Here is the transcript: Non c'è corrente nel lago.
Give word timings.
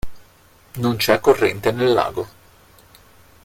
Non 0.77 0.95
c'è 0.95 1.19
corrente 1.19 1.71
nel 1.71 1.93
lago. 1.93 2.27